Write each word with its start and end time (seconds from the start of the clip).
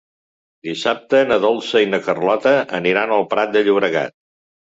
Dissabte 0.69 1.19
na 1.31 1.37
Dolça 1.43 1.81
i 1.83 1.89
na 1.91 1.99
Carlota 2.07 2.55
aniran 2.79 3.15
al 3.19 3.27
Prat 3.37 3.53
de 3.59 3.65
Llobregat. 3.71 4.19